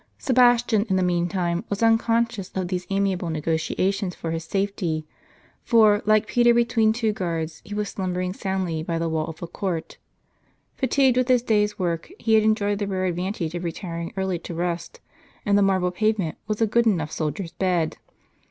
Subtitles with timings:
[0.17, 5.05] Sebastian, in the meantime, was unconscious of these amiable negotiations for his safety;
[5.63, 9.45] for, like Peter between two guards, he was slumbering soundly by the wall of the
[9.45, 9.97] court.
[10.73, 14.55] Fatigued with his day's work, he had enjoyed the rare advantage of retiring early to
[14.55, 14.99] rest;
[15.45, 17.97] and the marble pave ment was a good enough soldier's bed.